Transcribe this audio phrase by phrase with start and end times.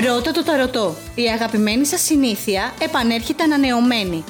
[0.00, 0.96] Ρώτα το ταρωτό.
[1.14, 4.24] Η αγαπημένη σας συνήθεια επανέρχεται ανανεωμένη.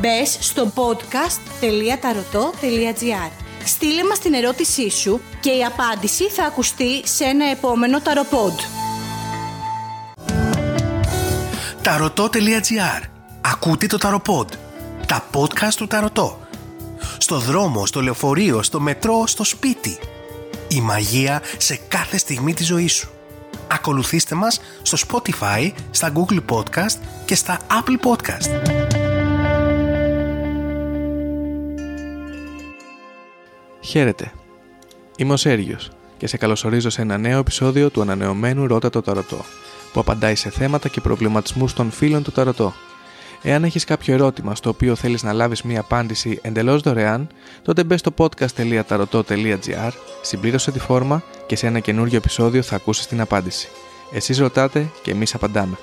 [0.00, 3.30] Μπες στο podcast.tarotot.gr
[3.64, 8.58] Στείλε μας την ερώτησή σου και η απάντηση θα ακουστεί σε ένα επόμενο ταροπόντ.
[11.82, 13.02] Ταρωτό.gr
[13.40, 14.48] Ακούτε το Ταροπόντ.
[15.06, 16.38] Τα podcast του Ταρωτό.
[17.18, 19.98] Στο δρόμο, στο λεωφορείο, στο μετρό, στο σπίτι.
[20.68, 23.08] Η μαγεία σε κάθε στιγμή της ζωής σου.
[23.70, 28.78] Ακολουθήστε μας στο Spotify, στα Google Podcast και στα Apple Podcast.
[33.80, 34.32] Χαίρετε.
[35.16, 39.44] Είμαι ο Σέργιος και σε καλωσορίζω σε ένα νέο επεισόδιο του ανανεωμένου Ρώτα το Ταρωτό,
[39.92, 42.72] που απαντάει σε θέματα και προβληματισμούς των φίλων του Ταρωτό.
[43.42, 47.28] Εάν έχεις κάποιο ερώτημα στο οποίο θέλεις να λάβεις μία απάντηση εντελώς δωρεάν,
[47.62, 49.90] τότε μπες στο podcast.tarotot.gr,
[50.20, 53.68] συμπλήρωσε τη φόρμα και σε ένα καινούριο επεισόδιο θα ακούσεις την απάντηση.
[54.12, 55.76] Εσείς ρωτάτε και εμείς απαντάμε.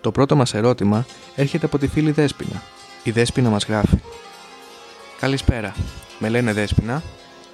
[0.00, 2.62] Το πρώτο μας ερώτημα έρχεται από τη φίλη Δέσποινα.
[3.02, 3.98] Η Δέσποινα μας γράφει
[5.20, 5.74] «Καλησπέρα,
[6.18, 7.02] με λένε Δέσποινα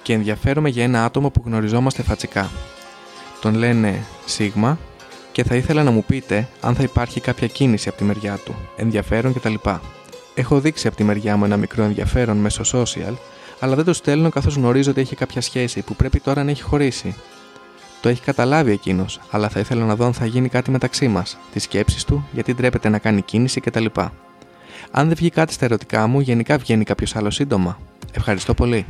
[0.01, 2.51] και ενδιαφέρομαι για ένα άτομο που γνωριζόμαστε φατσικά.
[3.41, 4.77] Τον λένε Σίγμα
[5.31, 8.55] και θα ήθελα να μου πείτε αν θα υπάρχει κάποια κίνηση από τη μεριά του,
[8.75, 9.53] ενδιαφέρον κτλ.
[10.33, 13.13] Έχω δείξει από τη μεριά μου ένα μικρό ενδιαφέρον μέσω social,
[13.63, 16.61] αλλά δεν το στέλνω καθώς γνωρίζω ότι έχει κάποια σχέση που πρέπει τώρα να έχει
[16.61, 17.15] χωρίσει.
[18.01, 21.37] Το έχει καταλάβει εκείνος, αλλά θα ήθελα να δω αν θα γίνει κάτι μεταξύ μας,
[21.53, 23.85] τις σκέψεις του, γιατί ντρέπεται να κάνει κίνηση κτλ.
[24.91, 27.79] Αν δεν βγει κάτι στα ερωτικά μου, γενικά βγαίνει κάποιος άλλος σύντομα.
[28.13, 28.85] Ευχαριστώ πολύ.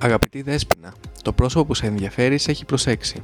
[0.00, 3.22] Αγαπητή Δέσποινα, το πρόσωπο που σε ενδιαφέρει σε έχει προσέξει.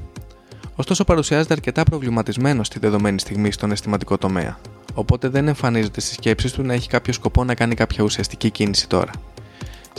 [0.76, 4.58] Ωστόσο, παρουσιάζεται αρκετά προβληματισμένος στη δεδομένη στιγμή στον αισθηματικό τομέα,
[4.94, 8.88] οπότε δεν εμφανίζεται στις σκέψεις του να έχει κάποιο σκοπό να κάνει κάποια ουσιαστική κίνηση
[8.88, 9.10] τώρα.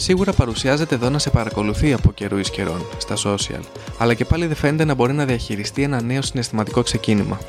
[0.01, 3.61] Σίγουρα παρουσιάζεται εδώ να σε παρακολουθεί από καιρού εις καιρών στα social,
[3.97, 7.39] αλλά και πάλι δεν φαίνεται να μπορεί να διαχειριστεί ένα νέο συναισθηματικό ξεκίνημα.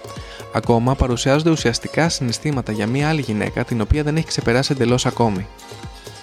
[0.53, 5.47] Ακόμα παρουσιάζονται ουσιαστικά συναισθήματα για μια άλλη γυναίκα την οποία δεν έχει ξεπεράσει εντελώς ακόμη.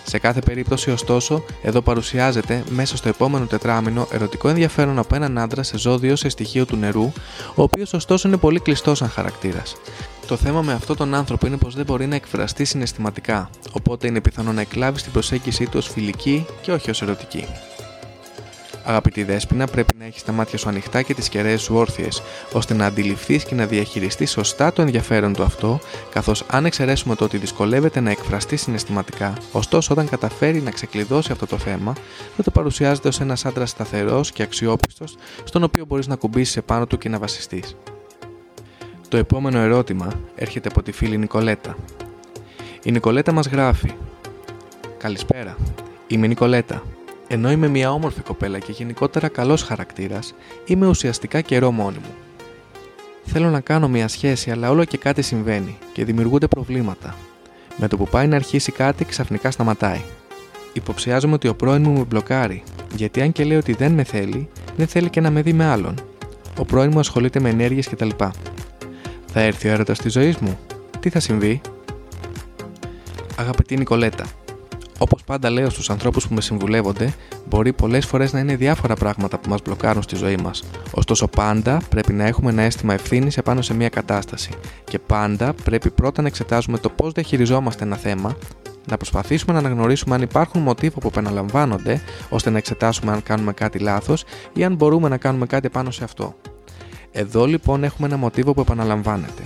[0.03, 5.63] Σε κάθε περίπτωση, ωστόσο, εδώ παρουσιάζεται μέσα στο επόμενο τετράμινο ερωτικό ενδιαφέρον από έναν άντρα
[5.63, 7.11] σε ζώδιο σε στοιχείο του νερού,
[7.55, 9.75] ο οποίος ωστόσο είναι πολύ κλειστός σαν χαρακτήρας.
[10.27, 14.21] Το θέμα με αυτόν τον άνθρωπο είναι πως δεν μπορεί να εκφραστεί συναισθηματικά, οπότε είναι
[14.21, 17.45] πιθανό να εκλάβει την προσέγγιση του ως φιλική και όχι ως ερωτική.
[18.85, 22.21] Αγαπητή Δέσποινα, πρέπει να έχεις τα μάτια σου ανοιχτά και τις κεραίες σου όρθιες,
[22.53, 25.79] ώστε να αντιληφθείς και να διαχειριστείς σωστά το ενδιαφέρον του αυτό,
[26.11, 31.45] καθώς αν εξαιρέσουμε το ότι δυσκολεύεται να εκφραστεί συναισθηματικά, ωστόσο όταν καταφέρει να ξεκλειδώσει αυτό
[31.45, 31.93] το θέμα,
[32.35, 36.97] τότε παρουσιάζεται ως ένας άντρας σταθερός και αξιόπιστος, στον οποίο μπορείς να κουμπίσεις επάνω του
[36.97, 37.75] και να βασιστείς.
[39.09, 41.75] Το επόμενο ερώτημα έρχεται από τη φίλη Νικολέτα.
[42.83, 43.91] Η Νικολέτα μας γράφει
[44.97, 45.57] «Καλησπέρα,
[46.07, 46.83] είμαι η Νικολέτα.
[47.27, 50.33] Ενώ είμαι μια όμορφη κοπέλα και γενικότερα καλός χαρακτήρας,
[50.65, 52.13] είμαι ουσιαστικά καιρό μόνη μου.
[53.25, 57.15] Θέλω να κάνω μια σχέση αλλά όλο και κάτι συμβαίνει και δημιουργούνται προβλήματα.
[57.77, 60.01] Με το που πάει να αρχίσει κάτι ξαφνικά σταματάει.
[60.73, 62.63] Υποψιάζομαι ότι ο πρώην μου με μπλοκάρει,
[62.95, 65.65] γιατί αν και λέει ότι δεν με θέλει, δεν θέλει και να με δει με
[65.65, 65.95] άλλον.
[66.59, 68.09] Ο πρώην μου ασχολείται με ενέργειες κτλ.
[69.39, 70.59] Θα έρθει ο έρωτας της ζωής μου.
[70.99, 71.61] Τι θα συμβεί;
[73.35, 74.25] Αγαπητή Νικολέτα,
[74.97, 77.13] Όπως πάντα λέω στους ανθρώπους που με συμβουλεύονται,
[77.49, 80.63] μπορεί πολλές φορές να είναι διάφορα πράγματα που μας μπλοκάρουν στη ζωή μας.
[80.91, 84.51] Ωστόσο, πάντα πρέπει να έχουμε ένα αίσθημα ευθύνης επάνω σε μια κατάσταση.
[84.83, 88.37] Και πάντα πρέπει πρώτα να εξετάζουμε το πώς διαχειριζόμαστε ένα θέμα,
[88.89, 93.79] να προσπαθήσουμε να αναγνωρίσουμε αν υπάρχουν μοτίβα που επαναλαμβάνονται, ώστε να εξετάσουμε αν κάνουμε κάτι
[93.79, 94.23] λάθος
[94.53, 96.35] ή αν μπορούμε να κάνουμε κάτι πάνω σε αυτό.
[97.11, 99.43] Εδώ λοιπόν έχουμε ένα μοτίβο που επαναλαμβάνεται.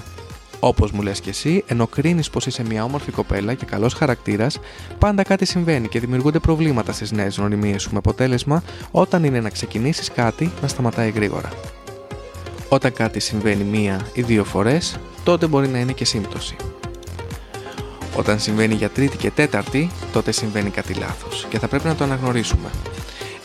[0.63, 4.59] Όπως μου λες και εσύ, ενώ κρίνει πως είσαι μια όμορφη κοπέλα και καλός χαρακτήρας,
[4.99, 9.49] πάντα κάτι συμβαίνει και δημιουργούνται προβλήματα στις νέες γνωριμίες σου με αποτέλεσμα όταν είναι να
[9.49, 11.49] ξεκινήσεις κάτι να σταματάει γρήγορα.
[12.69, 16.55] Όταν κάτι συμβαίνει μία ή δύο φορές, τότε μπορεί να είναι και σύμπτωση.
[18.15, 22.03] Όταν συμβαίνει για τρίτη και τέταρτη, τότε συμβαίνει κάτι λάθος και θα πρέπει να το
[22.03, 22.69] αναγνωρίσουμε.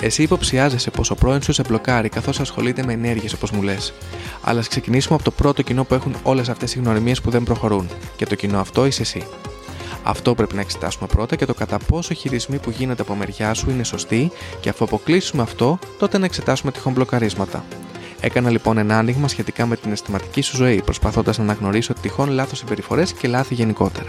[0.00, 3.92] Εσύ υποψιάζεσαι πως ο πρώην σου σε μπλοκάρει καθώς ασχολείται με ενέργειες όπως μου λες.
[4.42, 7.43] Αλλά ας ξεκινήσουμε από το πρώτο κοινό που έχουν όλες αυτές οι γνωριμίες που δεν
[7.43, 7.88] προχωρούν.
[8.16, 9.26] Και το κοινό αυτό είσαι εσύ.
[10.02, 13.54] Αυτό πρέπει να εξετάσουμε πρώτα και το κατά πόσο οι χειρισμοί που γίνονται από μεριά
[13.54, 17.64] σου είναι σωστοί και αφού αποκλείσουμε αυτό, τότε να εξετάσουμε τυχόν μπλοκαρίσματα.
[18.20, 22.58] Έκανα λοιπόν ένα άνοιγμα σχετικά με την αισθηματική σου ζωή, προσπαθώντας να αναγνωρίσω τυχόν λάθος
[22.58, 24.08] συμπεριφορές και λάθη γενικότερα.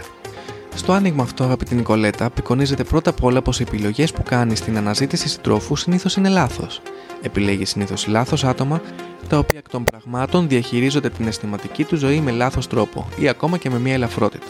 [0.78, 4.76] Στο άνοιγμα αυτό, αγαπητή Νικολέτα, απεικονίζεται πρώτα απ' όλα πως οι επιλογές που κάνεις στην
[4.76, 6.82] αναζήτηση συντρόφου συνήθως είναι λάθος.
[7.22, 8.80] Επιλέγεις συνήθως λάθος άτομα,
[9.28, 13.56] τα οποία εκ των πραγμάτων διαχειρίζονται την αισθηματική του ζωή με λάθος τρόπο ή ακόμα
[13.56, 14.46] και με μια ελαφρότητα.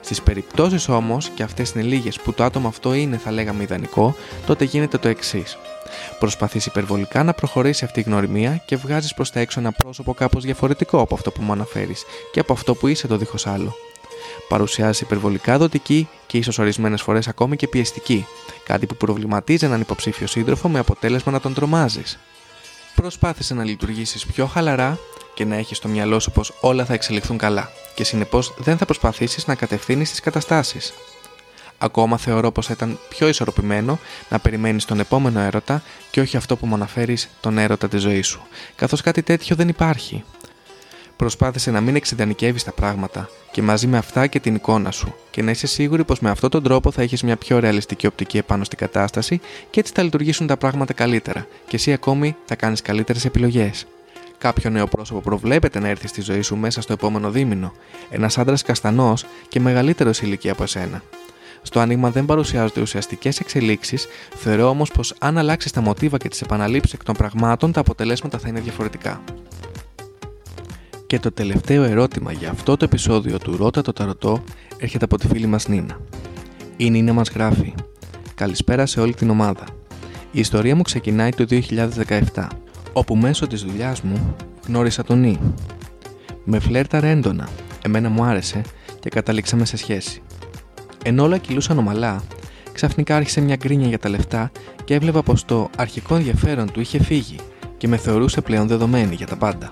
[0.00, 4.14] Στις περιπτώσεις όμως, και αυτές είναι λίγες που το άτομο αυτό είναι, θα λέγαμε, ιδανικό,
[4.46, 5.58] τότε γίνεται το εξής.
[6.18, 10.44] Προσπαθείς υπερβολικά να προχωρήσει αυτή η γνωριμία και βγάζεις προς τα έξω ένα πρόσωπο κάπως
[10.44, 13.76] διαφορετικό από αυτό που μου αναφέρεις και από αυτό που είσαι το δίχως άλλο.
[14.48, 18.26] Παρουσιάζει υπερβολικά δοτική και ίσως ορισμένες φορές ακόμη και πιεστική,
[18.64, 22.18] κάτι που προβληματίζει έναν υποψήφιο σύντροφο με αποτέλεσμα να τον τρομάζεις.
[22.94, 24.98] Προσπάθησε να λειτουργήσεις πιο χαλαρά
[25.34, 28.84] και να έχεις στο μυαλό σου πως όλα θα εξελιχθούν καλά και συνεπώς δεν θα
[28.84, 30.92] προσπαθήσεις να κατευθύνεις τις καταστάσεις.
[31.78, 33.98] Ακόμα θεωρώ πως θα ήταν πιο ισορροπημένο
[34.28, 38.26] να περιμένεις τον επόμενο έρωτα και όχι αυτό που μου αναφέρεις τον έρωτα της ζωής
[38.26, 40.24] σου, καθώς κάτι τέτοιο δεν υπάρχει.
[41.18, 45.42] Προσπάθησε να μην εξειδανικεύει τα πράγματα και μαζί με αυτά και την εικόνα σου και
[45.42, 48.64] να είσαι σίγουρη πως με αυτόν τον τρόπο θα έχεις μια πιο ρεαλιστική οπτική επάνω
[48.64, 53.24] στην κατάσταση και έτσι θα λειτουργήσουν τα πράγματα καλύτερα και εσύ ακόμη θα κάνεις καλύτερες
[53.24, 53.86] επιλογές.
[54.38, 57.72] Κάποιο νέο πρόσωπο προβλέπεται να έρθει στη ζωή σου μέσα στο επόμενο δίμηνο.
[58.10, 61.02] Ένας άντρας καστανός και μεγαλύτερος ηλικία από εσένα.
[61.62, 66.40] Στο άνοιγμα δεν παρουσιάζονται ουσιαστικές εξελίξεις, θεωρώ όμως πως αν αλλάξεις τα μοτίβα και τις
[66.40, 69.22] επαναλήψεις εκ των πραγμάτων, τα αποτελέσματα θα είναι διαφορετικά.
[71.08, 74.44] Και το τελευταίο ερώτημα για αυτό το επεισόδιο του Ρώτα το Ταρωτό
[74.78, 76.00] έρχεται από τη φίλη μας Νίνα.
[76.76, 77.74] Η Νίνα μας γράφει
[78.34, 79.64] «Καλησπέρα σε όλη την ομάδα.
[80.32, 81.46] Η ιστορία μου ξεκινάει το
[82.34, 82.46] 2017,
[82.92, 85.38] όπου μέσω της δουλειάς μου γνώρισα τον Νί.
[86.44, 87.48] Με φλέρταρε έντονα,
[87.82, 88.60] εμένα μου άρεσε
[89.00, 90.22] και καταλήξαμε σε σχέση.
[91.04, 92.22] Ενώ όλα κυλούσαν ομαλά,
[92.72, 94.50] ξαφνικά άρχισε μια γκρίνια για τα λεφτά
[94.84, 97.36] και έβλεπα πως το αρχικό ενδιαφέρον του είχε φύγει
[97.76, 99.70] και με θεωρούσε πλέον δεδομένη για τα πάντα.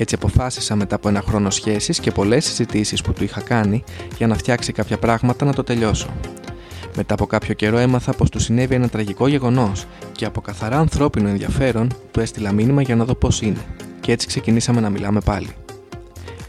[0.00, 3.84] Έτσι αποφάσισα μετά από ένα χρόνο σχέσης και πολλές συζητήσεις που του είχα κάνει
[4.16, 6.08] για να φτιάξει κάποια πράγματα να το τελειώσω.
[6.96, 11.28] Μετά από κάποιο καιρό έμαθα πως του συνέβη ένα τραγικό γεγονός και από καθαρά ανθρώπινο
[11.28, 13.64] ενδιαφέρον του έστειλα μήνυμα για να δω πώς είναι,
[14.00, 15.50] και έτσι ξεκινήσαμε να μιλάμε πάλι.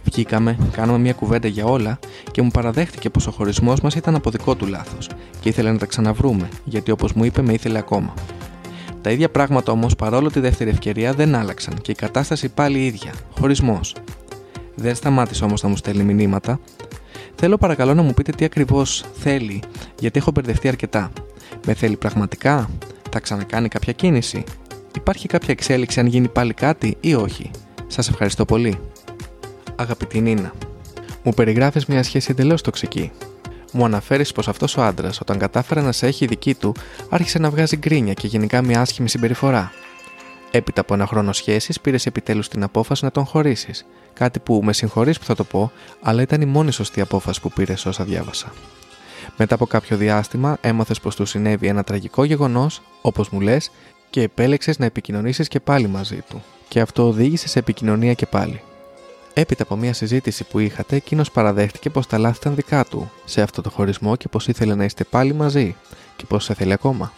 [0.04, 2.00] Βγήκαμε, κάναμε μια κουβέντα για όλα
[2.32, 5.10] και μου παραδέχτηκε πως ο χωρισμός μας ήταν από δικό του λάθος
[5.40, 8.14] και ήθελε να τα ξαναβρούμε, γιατί όπως μου είπε με ήθελε ακόμα.
[9.02, 13.14] Τα ίδια πράγματα όμως παρόλο τη δεύτερη ευκαιρία δεν άλλαξαν και η κατάσταση πάλι ίδια.
[13.40, 13.96] Χωρισμός.
[14.76, 16.60] Δεν σταμάτησε όμως να μου στέλνει μηνύματα.
[17.36, 19.62] Θέλω παρακαλώ να μου πείτε τι ακριβώς θέλει,
[20.00, 21.12] γιατί έχω μπερδευτεί αρκετά.
[21.66, 22.70] Με θέλει πραγματικά,
[23.12, 24.44] θα ξανακάνει κάποια κίνηση,
[24.96, 27.52] υπάρχει κάποια εξέλιξη αν γίνει πάλι κάτι ή όχι;
[27.88, 28.80] Σας ευχαριστώ πολύ.
[29.76, 30.54] Αγαπητή Νίνα,
[31.24, 33.12] μου περιγράφεις μια σχέση εντελώς τοξική
[33.72, 36.74] μου αναφέρεις πως αυτός ο άντρας, όταν κατάφερε να σε έχει δική του,
[37.10, 39.72] άρχισε να βγάζει γκρίνια και γενικά μια άσχημη συμπεριφορά.
[40.52, 43.86] Έπειτα από ένα χρόνο σχέσης, πήρες επιτέλους την απόφαση να τον χωρίσεις.
[44.14, 45.72] Κάτι που με συγχωρείς που θα το πω,
[46.02, 48.54] αλλά ήταν η μόνη σωστή απόφαση που πήρες όσα διάβασα.
[49.38, 53.72] Μετά από κάποιο διάστημα, έμαθες πως του συνέβη ένα τραγικό γεγονός, όπως μου λες,
[54.10, 56.44] και επέλεξες να επικοινωνήσεις και πάλι μαζί του.
[56.68, 58.62] Και αυτό οδήγησε σε επικοινωνία και πάλι.
[59.34, 63.42] Έπειτα από μια συζήτηση που είχατε, εκείνος παραδέχτηκε πως τα λάθη ήταν δικά του σε
[63.42, 65.76] αυτό το χωρισμό και πως ήθελε να είστε πάλι μαζί
[66.16, 67.14] και πως σε θέλει ακόμα.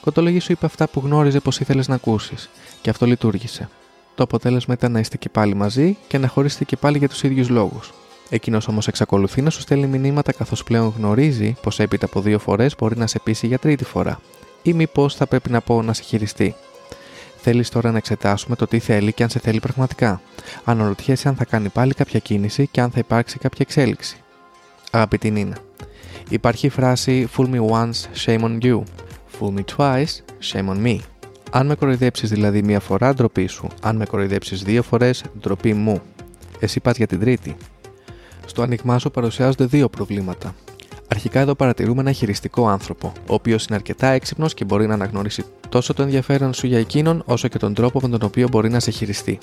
[0.00, 2.50] Κοτολογή σου είπε αυτά που γνώριζε πως ήθελες να ακούσεις,
[2.82, 3.68] και αυτό λειτουργήσε.
[4.14, 7.22] Το αποτέλεσμα ήταν να είστε και πάλι μαζί και να χωρίσετε και πάλι για τους
[7.22, 7.92] ίδιους λόγους.
[8.28, 12.74] Εκείνος όμως εξακολουθεί να σου στέλνει μηνύματα καθώς πλέον γνωρίζει πως έπειτα από δύο φορές
[12.78, 14.20] μπορεί να σε πείσει για τρίτη φορά.
[14.62, 16.54] Ή μήπως θα πρέπει να πω να σε χειριστεί.
[17.44, 20.20] Θέλεις τώρα να εξετάσουμε το τι θέλει και αν σε θέλει πραγματικά.
[20.64, 24.16] Αναρωτιέσαι αν θα κάνει πάλι κάποια κίνηση και αν θα υπάρξει κάποια εξέλιξη.
[24.90, 25.56] Αγαπητή Νίνα,
[26.28, 28.82] υπάρχει η φράση Fool me once, shame on you.
[29.38, 30.20] Fool me twice,
[30.52, 30.98] shame on me.
[31.50, 33.66] Αν με κοροϊδέψεις δηλαδή μία φορά, ντροπή σου.
[33.82, 36.00] Αν με κοροϊδέψεις δύο φορές, ντροπή μου.
[36.60, 37.56] Εσύ πας για την τρίτη.
[38.46, 40.54] Στο άνοιγμά σου παρουσιάζονται δύο προβλήματα.
[41.12, 45.44] Αρχικά εδώ παρατηρούμε ένα χειριστικό άνθρωπο, ο οποίος είναι αρκετά έξυπνος και μπορεί να αναγνωρίσει
[45.68, 48.80] τόσο το ενδιαφέρον σου για εκείνον, όσο και τον τρόπο με τον οποίο μπορεί να
[48.80, 49.38] σε χειριστεί.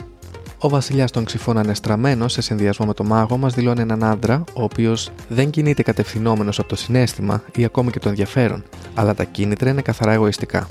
[0.60, 4.64] Ο βασιλιάς των ξυφών ανεστραμμένο, σε συνδυασμό με το μάγο, μας δηλώνει έναν άντρα, ο
[4.64, 9.70] οποίος δεν κινείται κατευθυνόμενος από το συνέστημα ή ακόμη και το ενδιαφέρον, αλλά τα κίνητρα
[9.70, 10.70] είναι καθαρά εγωιστικά.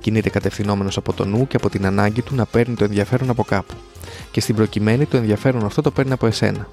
[0.00, 3.42] Κινείται κατευθυνόμενος από το νου και από την ανάγκη του να παίρνει το ενδιαφέρον από
[3.42, 3.74] κάπου.
[4.30, 6.68] Και στην προκειμένη το ενδιαφέρον αυτό το παίρνει από εσένα.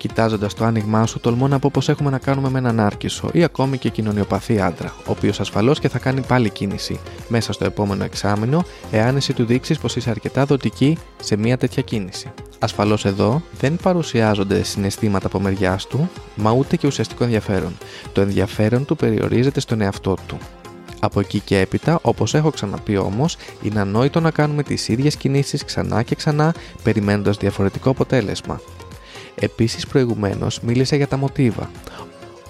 [0.00, 3.44] Κοιτάζοντας το άνοιγμά σου, τολμώ να πω πως έχουμε να κάνουμε με έναν άρκισο ή
[3.44, 8.04] ακόμη και κοινωνιοπαθή άντρα, ο οποίος ασφαλώς και θα κάνει πάλι κίνηση μέσα στο επόμενο
[8.04, 12.32] εξάμεινο, εάν εσύ του δείξεις πως είσαι αρκετά δοτική σε μια τέτοια κίνηση.
[12.58, 17.76] Ασφαλώς εδώ δεν παρουσιάζονται συναισθήματα από μεριά του, μα ούτε και ουσιαστικό ενδιαφέρον.
[18.12, 20.38] Το ενδιαφέρον του περιορίζεται στον εαυτό του.
[21.00, 25.64] Από εκεί και έπειτα, όπως έχω ξαναπεί όμως, είναι ανόητο να κάνουμε τις ίδιες κινήσεις
[25.64, 28.60] ξανά και ξανά, περιμένοντας διαφορετικό αποτέλεσμα.
[29.34, 31.70] Επίσης προηγουμένως μίλησα για τα μοτίβα.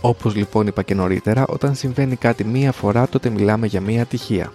[0.01, 4.53] Όπως λοιπόν είπα και νωρίτερα, όταν συμβαίνει κάτι μία φορά τότε μιλάμε για μία ατυχία.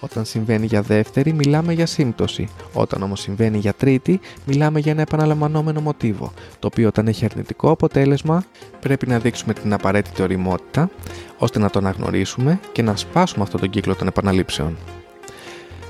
[0.00, 2.48] Όταν συμβαίνει για δεύτερη, μιλάμε για σύμπτωση.
[2.72, 7.70] Όταν όμως συμβαίνει για τρίτη, μιλάμε για ένα επαναλαμβανόμενο μοτίβο, το οποίο όταν έχει αρνητικό
[7.70, 8.44] αποτέλεσμα,
[8.80, 10.90] πρέπει να δείξουμε την απαραίτητη οριμότητα,
[11.38, 14.76] ώστε να το αναγνωρίσουμε και να σπάσουμε αυτόν τον κύκλο των επαναλήψεων.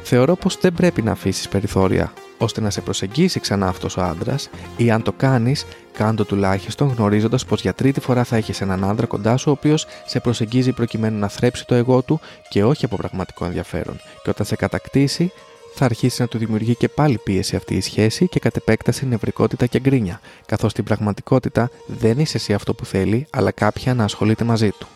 [0.03, 4.51] Θεωρώ πως δεν πρέπει να αφήσεις περιθώρια ώστε να σε προσεγγίσει ξανά αυτός ο άντρας
[4.77, 9.07] ή αν το κάνεις, κάντο τουλάχιστον γνωρίζοντας πως για τρίτη φορά θα έχεις έναν άντρα
[9.07, 12.97] κοντά σου ο οποίος σε προσεγγίζει προκειμένου να θρέψει το εγώ του και όχι από
[12.97, 15.33] πραγματικό ενδιαφέρον και όταν σε κατακτήσει
[15.79, 19.67] θα αρχίσει να του δημιουργεί και πάλι πίεση αυτή η σχέση και κατ' επέκταση νευρικότητα
[19.67, 24.45] και γκρίνια, καθώς στην πραγματικότητα δεν είσαι εσύ αυτό που θέλει, αλλά κάποια να ασχολείται
[24.45, 24.87] μαζί του.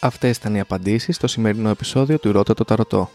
[0.00, 3.10] Αυτές ήταν οι απαντήσεις στο σημερινό επεισόδιο του Ρώτα το Ταρωτό.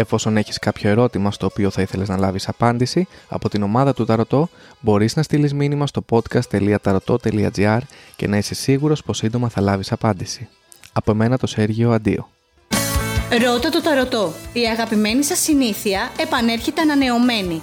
[0.00, 4.04] Εφόσον έχεις κάποιο ερώτημα στο οποίο θα ήθελες να λάβεις απάντηση από την ομάδα του
[4.04, 4.48] Ταρωτό,
[4.80, 7.78] μπορείς να στείλεις μήνυμα στο podcast.tarotot.gr
[8.16, 10.48] και να είσαι σίγουρος πως σύντομα θα λάβεις απάντηση.
[10.92, 12.28] Από μένα το Σέργιο Αντίο.
[13.42, 14.32] Ρώτα το Ταρωτό.
[14.52, 17.62] Η αγαπημένη σας συνήθεια επανέρχεται ανανεωμένη.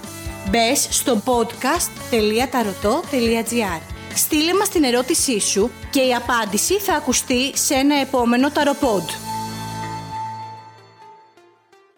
[0.50, 3.80] Μπες στο podcast.tarotot.gr
[4.14, 9.27] Στείλε μας την ερώτησή σου και η απάντηση θα ακουστεί σε ένα επόμενο ταροπόντ.